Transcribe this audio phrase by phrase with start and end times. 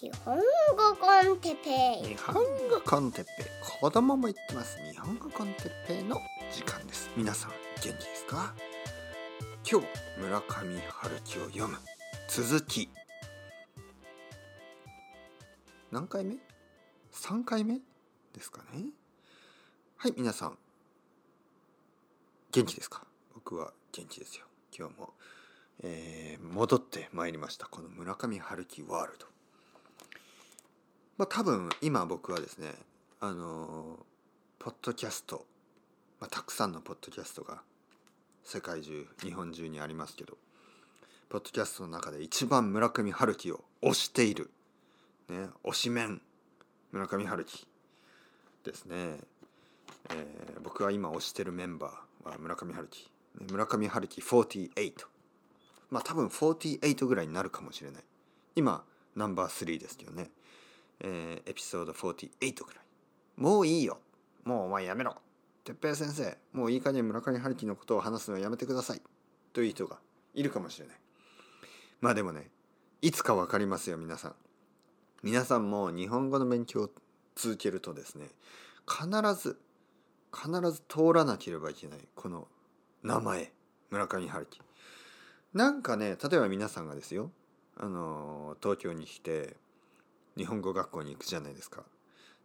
[0.00, 0.42] 日本語
[1.00, 2.08] コンテッペイ。
[2.10, 3.46] 日本語コンテッペイ。
[3.80, 4.78] 子供も言ってます。
[4.92, 6.20] 日本語コンテッペイの
[6.52, 7.10] 時間です。
[7.16, 8.54] 皆さん元気ですか？
[9.68, 9.86] 今日
[10.20, 11.76] 村上春樹を読む。
[12.28, 12.88] 続き。
[15.90, 16.36] 何回目
[17.12, 17.80] ?3 回目
[18.32, 18.84] ですかね？
[19.96, 20.58] はい皆さん。
[22.52, 23.02] 元気ですか？
[23.34, 24.46] 僕は元気ですよ。
[24.78, 25.12] 今日も、
[25.82, 27.66] えー戻ってまいりました。
[27.66, 29.26] この村上春樹ワールド。
[31.18, 32.72] まあ多分今僕はですね
[33.20, 33.98] あの
[34.58, 35.44] ポッドキャスト、
[36.20, 37.60] まあ、たくさんのポッドキャストが
[38.44, 40.38] 世界中日本中にありますけど
[41.28, 44.50] ポッドキャストの中で一番村上春樹を推している、
[45.28, 46.22] ね、推しメン
[46.92, 47.66] 村上春樹
[48.64, 53.08] ですね、えー僕が今推してるメンバーは村上春樹。
[53.50, 54.90] 村上春樹48
[55.90, 58.02] まあ多分48ぐらいになるかもしれない。
[58.54, 58.84] 今
[59.16, 60.30] ナンバー3ですけどね。
[61.00, 62.84] えーエピソード48ぐらい。
[63.36, 64.00] もういいよ。
[64.44, 65.16] もうお前やめろ。
[65.64, 69.02] 哲平先生もういい加減村上春樹のことを話すのはやめてください。
[69.52, 69.98] という人が
[70.34, 70.96] いるかもしれない。
[72.00, 72.50] まあでもね
[73.02, 74.34] いつか分かりますよ皆さん。
[75.22, 76.90] 皆さんも日本語の勉強を
[77.34, 78.28] 続けるとですね
[78.86, 79.58] 必ず
[80.34, 82.48] 必ず通らなければいけないこの
[83.02, 83.52] 名前
[83.90, 84.60] 村上春樹。
[85.54, 87.30] なんかね例えば皆さんがですよ
[87.76, 89.56] あの東京に来て
[90.38, 91.82] 日本語学校に行くじゃないですか。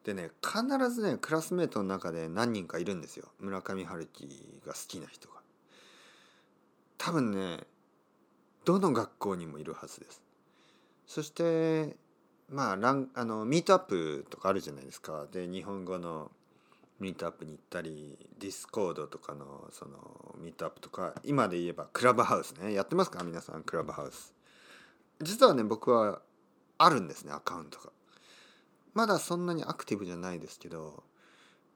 [0.04, 5.36] でね必ずねクラスメートの中で何人かいるんですよ村上春樹が好きな人が。
[6.98, 7.60] 多分ね
[8.66, 10.22] どの学校にもいるはずです。
[11.08, 11.96] そして
[12.50, 15.26] まあランあの meetup とかあるじゃないですか。
[15.32, 16.32] で日本語の
[17.00, 23.24] meetup に行ったり Discord とかのその meetup とか今で言えばクラブハウスねやってますか？
[23.24, 24.34] 皆さん Clubhouse。
[25.22, 26.22] 実はね僕は
[26.84, 27.92] あるんですねアカウントが。
[28.94, 31.04] まだそんなにアクティブじゃないですけど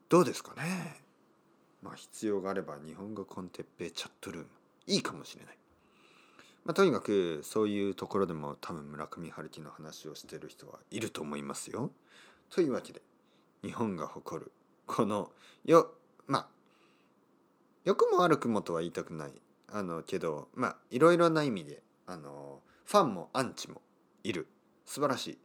[0.10, 1.02] どうですかね。
[1.82, 4.50] まあ必要があれば日本語 con Teppei チャットルーム。
[4.88, 5.58] いいかもしれない。
[6.66, 11.92] まあとにかくそういうところでも多分村上春樹の話をしてる人はいると思いますよ。
[12.50, 13.02] というわけで
[13.64, 14.52] 日本が誇る
[14.86, 15.32] この
[15.66, 15.92] よ
[16.28, 16.48] まあ
[17.84, 19.32] 良くも悪くもとは言いたくない。
[19.70, 23.82] あのけどまあいろいろな意味であのファンもアンチも
[24.24, 24.48] いる。
[24.88, 25.38] 素晴らし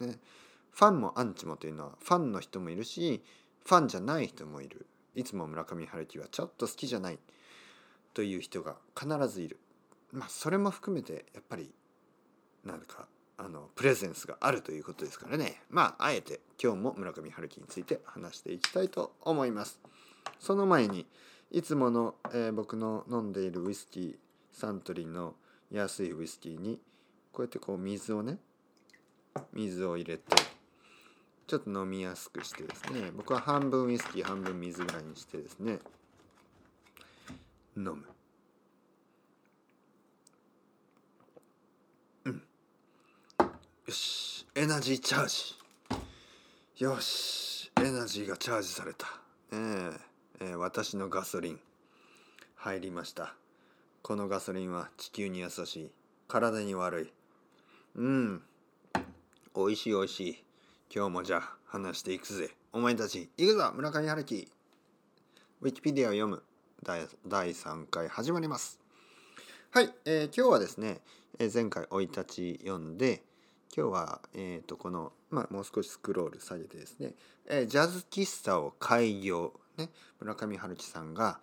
[0.00, 0.18] い、ね、
[0.70, 3.22] ファンもアンチもというのはファンの人もいるし
[3.66, 4.86] ファンじゃない人もいる。
[5.14, 7.18] いつも村上春樹はちょっと好きじゃない。
[8.14, 9.58] という人が必ずいる。
[10.12, 11.70] まあそれも含めてやっぱり
[12.64, 15.60] なんかあのプレゼンスがあるということですからね。
[15.68, 19.80] まああえて今日も村上春樹について話していきたいと思います。
[20.38, 21.06] その前に
[21.50, 24.16] いつもの、えー僕の飲んでいるウイスキー
[24.52, 25.34] サントリーの
[25.70, 26.80] 安いウイスキーに
[27.32, 28.38] こうやってこう水をね
[29.52, 30.36] 水を入れて
[31.46, 33.12] ちょっと飲みやすくしてですね。
[33.16, 35.78] 僕は半分ウイスキー半分水ぐらいにしてですね。
[37.76, 38.04] 飲む。
[42.24, 42.42] うん。
[43.86, 44.44] よし。
[44.56, 45.28] エナジーチャー
[46.78, 46.84] ジ。
[46.84, 47.70] よし。
[47.80, 49.06] エナジーがチャージされた。
[49.56, 49.92] ね
[50.40, 50.46] え。
[50.46, 51.60] えー私のガソリン。
[52.56, 53.36] 入りました。
[54.02, 55.90] このガソリンは地球に優しい。
[56.26, 57.12] 体に悪い。
[57.94, 58.42] うん。
[59.56, 60.44] 美味しい美味しい。
[60.94, 62.50] 今日もじゃあ話していくぜ。
[62.74, 64.48] お前たち行くぞ村上春樹。
[65.62, 66.42] ウィキペディアを読む
[66.82, 68.78] 第第3回始まります。
[69.70, 71.00] はい、えー今日はですね、
[71.38, 73.22] えー前回生い立ち読んで
[73.74, 77.14] 今日は、えー、とこの、まあ、もう少しスクロール下げてですね、
[77.46, 79.88] えージャズ喫茶を開業、ね、
[80.20, 81.40] 村上春樹さんが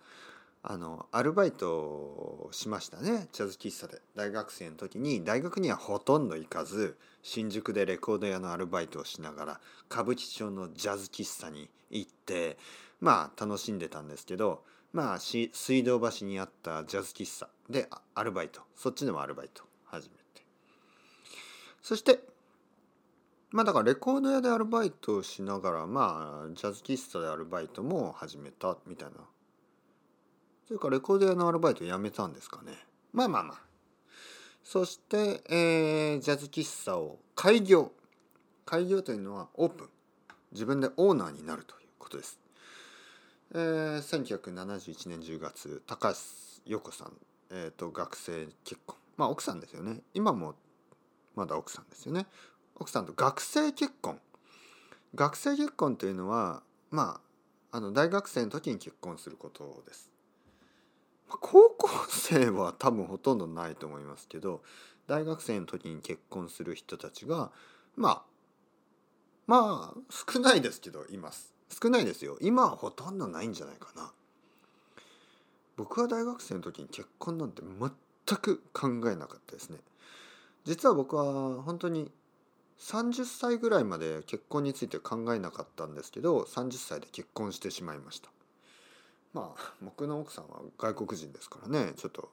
[0.66, 4.00] あのアルバイトをしましたねジャズ喫茶で。
[4.16, 9.60] 大学生の時に大学にはほとんど行かず新宿でレコード屋のアルバイトをしながら
[9.90, 12.56] 歌舞伎町のジャズ喫茶に行って
[12.98, 14.62] まあ楽しんでたんですけど
[14.94, 15.50] まあ水
[15.84, 20.46] 道橋にあったジャズ喫茶でアルバイトそっちでもアルバイト始めて。
[21.82, 22.20] そして
[23.50, 29.16] まあだからレコード屋でアルバイトをしながらまあジャズ喫茶でアルバイトも始めたみたいな
[30.66, 32.72] それかレコード屋のアルバイト辞めたんですかね。
[33.12, 33.58] まあまあまあ。
[34.62, 37.92] そして、えージャズ喫茶を開業。
[38.64, 39.88] 開業というのはオープン。
[40.52, 42.38] 自分でオーナーになるということです、
[43.52, 46.18] えー1971年10月高橋
[46.64, 47.12] 洋子さん、
[47.50, 48.96] えーと学生結婚。
[49.16, 50.00] まあ奥さんですよね。
[50.14, 50.54] 今も
[51.34, 52.26] まだ奥さんですよね。
[52.76, 54.18] 奥さんと学生結婚。
[55.14, 57.20] 学生結婚というのはま
[57.70, 60.13] ああの大学生の時に結婚することです。
[61.40, 64.62] 高校生は多分ほとんどないと思いますけど
[65.06, 67.50] 大学生の時に結婚する人たちが
[67.96, 68.22] まあ
[69.46, 70.00] まあ
[70.32, 71.52] 少ないですけどいます。
[71.68, 72.38] 少ないですよ。
[72.40, 74.12] 今はほとんどないんじゃないかな。
[75.76, 79.78] 僕は大学生の時に結婚なんて全く考えなかったですね。
[80.64, 82.10] 実は僕は本当に
[82.78, 88.30] 30歳ぐらいまで結婚について考えなかったんですけど30歳で結婚してしまいました。
[89.34, 91.92] まあ僕の奥さんは外国人ですからね。
[91.96, 92.30] ちょっと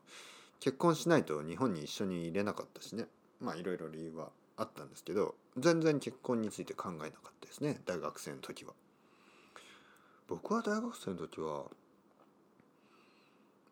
[0.59, 3.07] 結婚しないと日本に一緒に入れなかったしね。
[3.41, 7.81] まあいろいろ理由はあったんですけど全然結婚について考えなかったですね。
[7.85, 8.73] 大学生の時は。
[10.27, 11.65] 僕は大学生の時は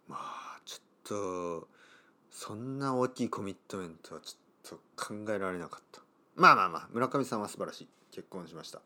[0.08, 1.68] まあちょっと
[2.32, 6.02] そんな大きいコミットメントはちょっと考えられなかった。
[6.36, 7.88] まあまあまあ村上さんは素晴らしい。
[8.12, 8.82] 結婚しました。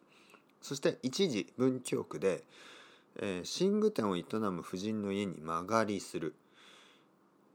[0.62, 2.44] そして一時文京区で、
[3.18, 6.36] えー、寝具店を営む夫人の家に間借りする。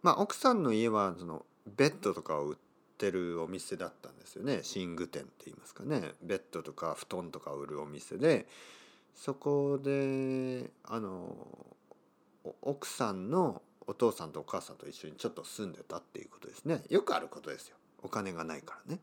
[0.02, 1.44] まあ奥さんの家はその
[1.76, 2.56] ベッドとかを売っ
[2.96, 4.62] てるお店だったんですよね。
[4.74, 6.12] 寝具店って言いますかね。
[6.22, 8.46] ベッドとか布団とか売るお店で。
[9.14, 11.34] そこであの
[12.62, 16.84] 奥さんのお父さんとお母さんと一緒にちょっと住んでたっていうことですね。
[16.88, 17.76] よくあることですよ。
[18.02, 19.00] お金がないからね。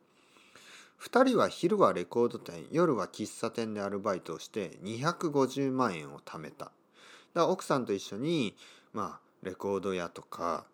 [1.02, 6.66] 2人は昼はレコード店夜は喫茶店でアルバイトをして250万円を貯めた。
[6.66, 6.74] だか
[7.34, 8.56] ら奥さんと一緒に
[8.94, 10.66] まあレコード屋とか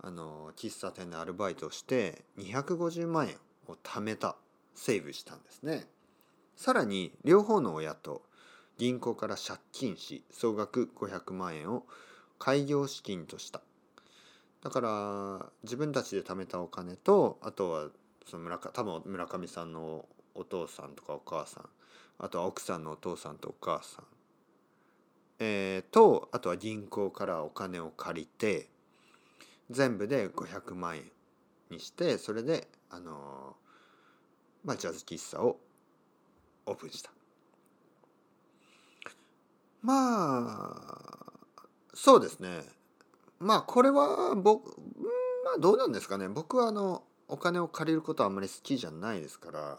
[0.00, 3.36] あの喫茶店でアルバイトをして250万円
[3.68, 4.36] を貯めた。
[4.74, 5.86] セーブしたんですね。
[6.56, 8.22] さらに両方の親と
[8.76, 11.84] 銀行から借金し総額500万円を
[12.38, 13.60] 開業資金とした。
[14.62, 17.88] だから自分たちで貯めたお金とあとは
[18.26, 21.64] その村多分村上さんのお父さんとかお母さん
[22.18, 24.04] あとは奥さんのお父さんとお母さん、
[25.38, 28.68] えー、とあとは銀行からお金を借りて
[29.70, 31.04] 全部で500万円
[31.70, 33.56] にしてそれであの
[34.64, 35.58] まあジャズ喫茶を
[36.66, 37.10] オープンした。
[39.82, 41.32] まあ
[41.92, 42.62] そうですね。
[43.38, 44.68] まあこれは僕
[45.44, 46.28] まあどうなんですかね。
[46.28, 49.78] 僕はあのお金を借りることはあんまり好きじゃないですから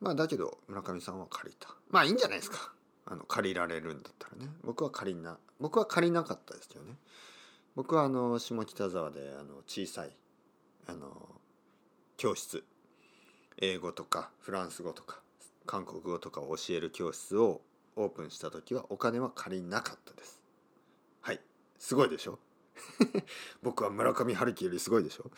[0.00, 1.74] まあだけど村上さんは借りた。
[1.90, 2.72] まあいいんじゃないですか。
[3.06, 4.48] あの借りられるんだったらね。
[4.62, 6.94] 僕は借りな僕は借りなかったですけどね。
[7.74, 10.10] 僕はあの下北沢であの小さい
[10.86, 11.40] あの
[12.16, 12.64] 教室。
[13.60, 15.20] 英語とかフランス語とか
[15.66, 17.60] 韓国語とかを教える教室を
[17.96, 20.40] オープンした時はお金は借りなかったです。
[21.22, 21.40] はい。
[21.80, 22.38] すごいでしょ？
[23.62, 25.30] 僕は村上春樹よりすごいでしょ。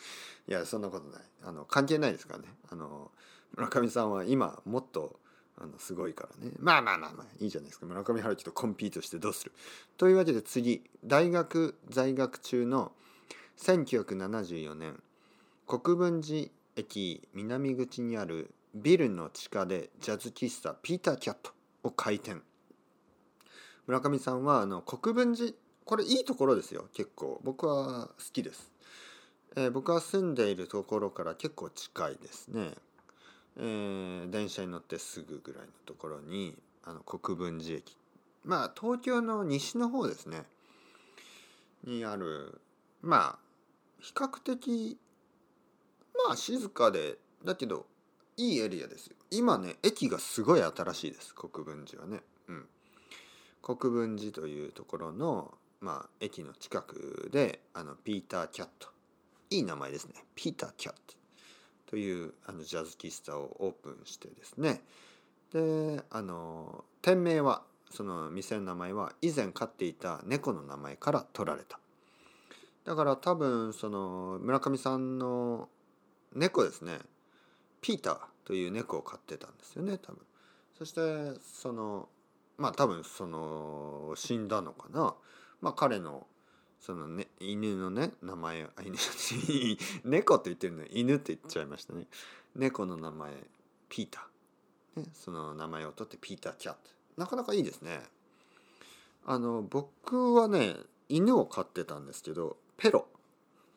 [0.47, 1.21] いやそんなことない。
[1.43, 2.55] あの関係ないですからね。
[2.69, 3.11] あの
[3.55, 5.19] 村上さんは今もっと
[5.57, 6.53] あのすごいからね。
[6.59, 7.85] まあまあまあまあいいじゃないですか。
[7.85, 9.51] 村上春樹とコンピートしてどうする。
[9.97, 12.93] というわけで次大学在学中の
[13.57, 15.01] 1974年
[15.67, 21.51] 国分寺駅南口にあるビルの地下でジャズ喫茶ピーターキャット
[21.83, 22.41] を開店。
[23.87, 25.51] 村上さんはあの国分寺
[25.85, 27.39] これいいところですよ結構。
[27.43, 28.71] 僕は好きです、
[29.55, 32.71] えー、僕が住んでいるところから結構近いですね。
[33.57, 37.97] えー、電車に乗ってすぐぐらいのところにあの国分寺駅。
[38.43, 40.43] まあ東京の西の方ですね。
[41.83, 42.61] にある
[43.01, 43.39] まあ
[43.99, 44.97] 比較的
[46.27, 47.85] まあ静かでだけど
[48.37, 49.15] いいエリアですよ。
[49.29, 52.21] 今ね駅がすごい新しいです国分寺はね。
[52.47, 52.65] うん。
[53.61, 58.87] 国分寺というところのまあ駅の近くであのピーター・キャット。
[59.49, 60.13] いい名前ですね。
[60.35, 61.15] ピーター・キャット。
[61.87, 64.81] というあのジャズ喫茶をオープンしてですね。
[65.51, 71.79] であの店名はその店の名前は以前飼っていた猫の名前から取られた。
[72.85, 75.67] だから多分その村上さんの
[76.33, 76.99] 猫ですね。
[77.81, 80.21] ピーターという猫を飼ってたんですよね多分。
[80.77, 82.07] そしてその
[82.57, 85.15] まあ多分その死んだのかな。
[85.61, 86.27] まあ彼の
[86.79, 88.95] そのね犬のね名前あ犬
[90.03, 90.85] 猫って言ってるの。
[90.87, 92.07] 犬って言っちゃいましたね。
[92.55, 93.31] 猫の名前
[93.87, 96.79] ピーター、ね、その名前を取ってピーターキャット。
[97.17, 98.01] なかなかいいですね。
[99.25, 100.75] あの僕はね
[101.07, 103.07] 犬を飼ってたんですけどペロ。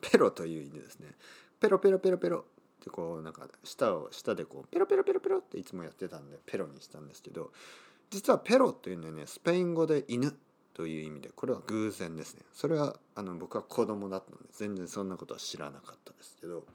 [0.01, 1.15] ペロという犬ですね。
[1.59, 2.39] ペロペロペロペロ。
[2.39, 7.51] ってこうなんか舌を舌でこうペロペロペロペロっていつもやってたんでペロにしたんですけど
[8.11, 10.35] 実はペロっていうのはねスペイン語で犬。
[10.75, 12.41] という意味でこれは偶然ですね。
[12.53, 16.65] それはあの僕は子供だったので全然そんなことは知らなかったですけど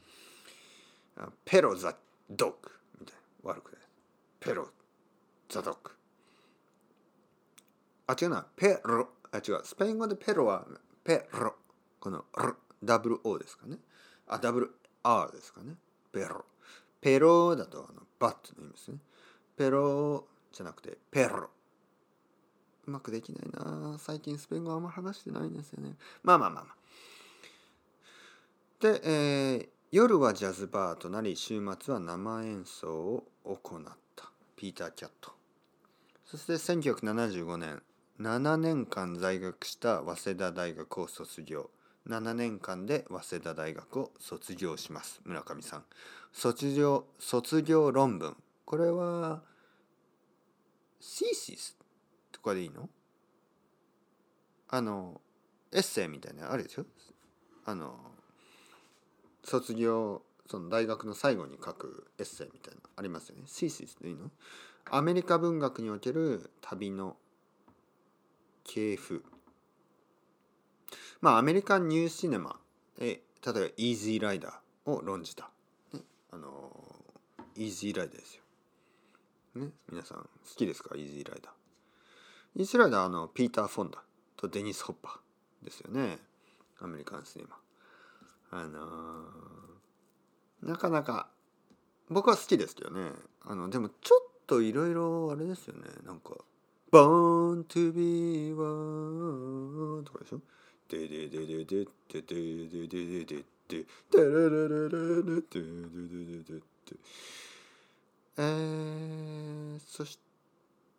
[1.44, 1.94] ペロザ
[2.30, 2.56] ドッグ
[2.98, 3.80] みたいな悪くない
[4.40, 4.68] ペロ
[5.50, 5.90] ザドッグ。
[8.06, 8.46] あ違うな。
[8.56, 9.60] ペロあ違う。
[9.64, 10.66] スペイン語でペロは
[11.04, 11.54] ペロ。
[12.00, 12.24] この
[12.82, 13.76] ダブル O ですかね。
[14.26, 15.74] あダブル R ですかね。
[16.10, 16.46] ペロ。
[17.02, 18.98] ペロだとあのバットの意味ですね。
[19.58, 21.50] ペロじゃなくてペロ。
[22.90, 23.96] うまくできないな。
[23.98, 25.96] 最近スペイン語あんま話してないんですよね。
[26.22, 26.74] まあまあまあまあ。
[28.80, 33.82] で、えー夜はジャズバーとなり週末は生演奏を行っ
[34.14, 34.30] た。
[34.54, 35.32] ピーター・キャット。
[36.24, 37.82] そして1975年。
[38.20, 41.70] 7年間在学した早稲田大学を卒業。
[42.08, 45.20] 7年間で早稲田大学を卒業します。
[45.24, 45.84] 村上さん。
[46.32, 48.36] 卒業卒業論文。
[48.64, 49.42] これは
[51.00, 51.79] シーシス
[52.42, 52.88] とかでいいの？
[54.68, 55.20] あの
[55.72, 56.84] エッセイみたいなあるでしょ？
[57.66, 57.98] あの
[59.44, 63.42] 卒業その大学の最後に書くエッセイみたいなありますよね。
[63.46, 64.30] シーシスでいいの？
[64.90, 67.16] アメリカ文学における旅の
[68.64, 69.22] 系譜。
[71.20, 72.58] まあアメリカンニューシネマ。
[72.98, 75.50] え例えばイージーライダーを論じた、
[75.94, 76.70] ね、あの
[77.56, 78.42] イージーライダーですよ。
[79.62, 80.94] ね、皆さん好きですか？
[80.96, 81.52] イージーライダー。
[82.56, 84.02] イージーライダーあのピーター・フォンダ
[84.36, 86.18] とデニス・ホッパーですよね。
[86.80, 87.56] アメリカンシネマ。
[88.50, 89.60] あのー
[90.62, 91.28] なかなか
[92.10, 93.12] 僕は好きですけどね。
[93.46, 95.82] あのでもちょっといろいろあれですよね。
[96.04, 96.34] なんか
[96.92, 100.40] 「Born to be one」とかでしょ
[100.88, 105.62] 「ででででででででででででででれれれれれででで
[106.24, 106.62] ででで
[108.36, 110.18] えー、そし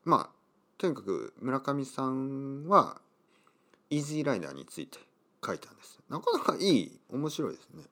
[0.05, 0.40] まあ
[0.81, 2.99] とにかく村上さんは
[3.91, 4.97] イージーライダーについて
[5.45, 5.99] 書いたんです。
[6.09, 7.83] なかなかいい面白いですね、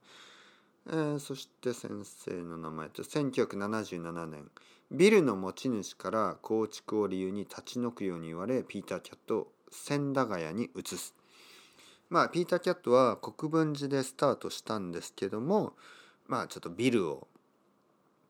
[0.88, 4.50] えーそして先生の名前と1977年
[4.90, 11.14] ビルの持ち主から構築を理由に立ち退くように言われピーター・キャットを千駄ヶ谷に移す。
[12.10, 15.74] まあピーター・キャットは国分寺でスタートしたんですけども
[16.26, 17.28] まあちょっとビルを、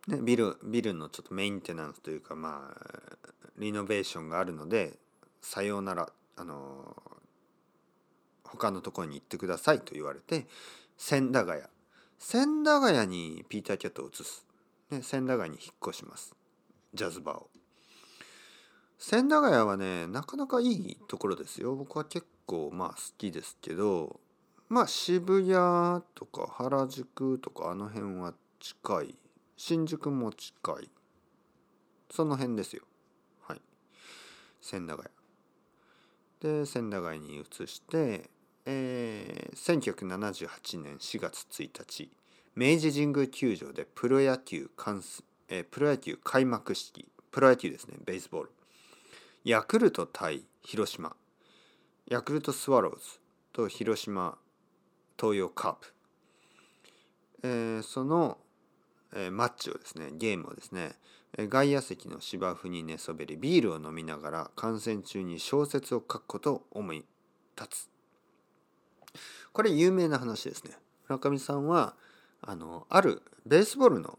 [0.09, 4.97] ね、ビルビルのちょっとメンテナンスというかまあリノベーションがあるので
[5.41, 6.95] さようならあの
[8.43, 10.47] 他のところに行ってくださいと言われて
[10.97, 11.63] 千駄ヶ谷。
[12.17, 14.45] 千駄ヶ谷にピーター・キャットを移す、
[14.91, 16.35] ね、千駄ヶ谷に引っ越します。
[16.93, 17.49] ジャズバーを。
[18.97, 21.75] 千駄ヶ谷はねなかなかいいところですよ。
[21.75, 24.19] 僕は結構まあ好きですけど
[24.67, 29.15] まあ渋谷とか原宿とかあの辺は近い。
[29.55, 30.51] 新宿も近
[30.81, 30.89] い。
[32.11, 32.83] その辺ですよ。
[34.61, 35.03] 千駄ヶ
[36.41, 36.59] 谷。
[36.59, 38.29] で千駄ヶ谷に移して
[38.71, 42.11] えー、1978年4月1日
[42.55, 48.51] 明治神宮球場でプロ野球関す、えープロ野球開幕式プロ野球ですねベースボール。
[49.43, 51.15] ヤクルト対広島。
[52.07, 53.01] ヤクルトスワローズ
[53.53, 54.37] と広島
[55.19, 55.93] 東洋カープ、
[57.43, 58.37] えーその、
[59.15, 60.91] えーマッチをですねゲームをですね
[61.37, 67.05] 外野席の芝生に寝そべりビールを飲みながら観戦中に小説を書くことを思い
[67.59, 67.89] 立つ。
[69.53, 70.71] これ有名な話ですね。
[71.07, 71.95] 村上さんは
[72.41, 74.17] あのあるベースボールの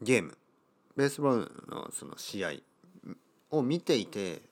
[0.00, 0.38] ゲーム
[0.96, 2.52] ベースボールのその試合
[3.50, 4.42] を見ていて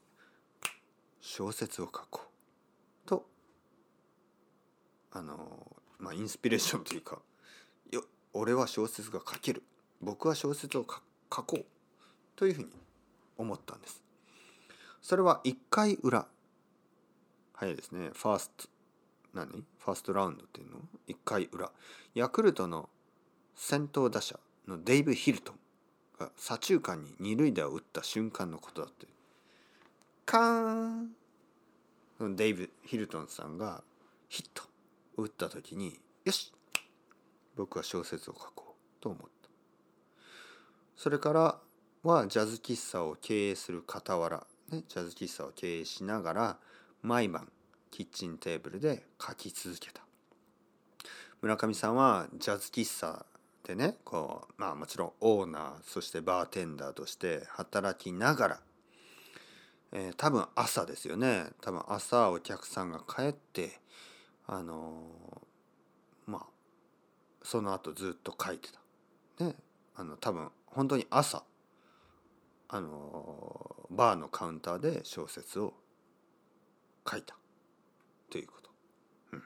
[1.20, 3.08] 小説を書こう。
[3.08, 3.26] と
[5.12, 7.18] あのまあインスピレーションというか
[7.90, 9.62] よ俺は小説が書ける。
[10.02, 10.96] 僕は小説を書
[11.34, 11.75] 書こう。
[12.36, 12.68] というふうに
[13.38, 14.02] 思ったんです。
[15.02, 16.26] それは1回裏。
[17.54, 18.10] 早いですね。
[18.12, 18.68] ファースト。
[19.34, 19.48] 何？
[19.48, 20.76] ファーストラウンドっていうの
[21.08, 21.70] ？1回裏。
[22.14, 22.88] ヤクルトの
[23.54, 24.38] 先頭打者
[24.68, 25.56] のデイブ・ヒルトン
[26.18, 29.06] が左中間に二塁打を打った瞬間のことだって。
[30.24, 31.06] カー
[32.24, 32.36] ン！
[32.36, 33.82] デイブ・ヒルトンさんが
[34.28, 34.62] ヒット
[35.16, 36.52] を打った時によし！
[37.56, 39.48] 僕は小説を書こうと思った。
[40.96, 41.58] それから
[42.06, 46.56] はジャズ喫茶を経営する傍ら、ね、ジャズ喫茶を経営しながら
[47.02, 47.50] 毎晩
[47.90, 50.02] キッチンテーブルで書き続けた
[51.42, 53.26] 村上さんはジャズ喫茶
[53.64, 58.60] でねこうまあもちろんオーナーそしてバーテンダーとして働きながら、
[59.92, 63.80] えー多分朝ですよね多分朝お客さんが帰って
[64.46, 66.46] あのーまあ
[67.42, 68.68] その後ずっと書いて
[69.38, 69.44] た。
[69.44, 69.56] ね
[69.96, 71.42] あの多分本当に朝
[72.68, 75.74] あのバーのカウンターで小説を
[77.08, 77.36] 書いた
[78.30, 78.70] ということ。
[79.32, 79.42] うん、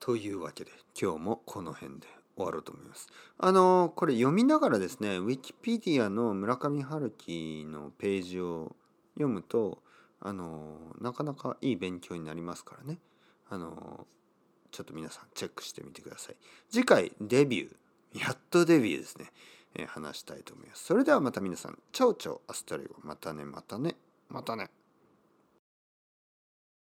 [0.00, 2.06] というわけで今日もこの辺で
[2.36, 3.08] 終わろうと思います。
[3.38, 8.74] あのこれ読みながらですねウィキペディアの村上春樹のページを
[9.14, 9.82] 読むと
[10.20, 12.98] あのなかなかいい勉強になりますからね。
[13.48, 14.06] あの
[14.70, 16.36] ちょっと皆さんチェックしてみてください。
[16.70, 19.32] 次回デビューやっとデビューですね。
[19.78, 20.84] え話したいと思います。
[20.84, 22.96] それではまた皆さんチャオチャオアストレゴ。
[23.02, 23.96] またねまたね。
[24.28, 24.70] またね。